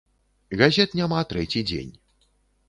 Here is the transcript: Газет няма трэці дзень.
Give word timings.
Газет 0.61 0.95
няма 1.01 1.19
трэці 1.35 1.63
дзень. 1.73 1.93